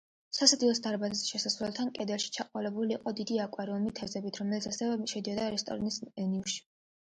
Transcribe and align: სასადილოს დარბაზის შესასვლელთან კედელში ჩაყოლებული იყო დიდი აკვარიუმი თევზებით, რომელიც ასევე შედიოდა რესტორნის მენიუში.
სასადილოს 0.35 0.79
დარბაზის 0.85 1.21
შესასვლელთან 1.33 1.91
კედელში 1.99 2.33
ჩაყოლებული 2.39 2.97
იყო 3.01 3.15
დიდი 3.21 3.39
აკვარიუმი 3.45 3.95
თევზებით, 4.03 4.43
რომელიც 4.45 4.71
ასევე 4.75 4.99
შედიოდა 5.15 5.49
რესტორნის 5.57 6.05
მენიუში. 6.13 6.63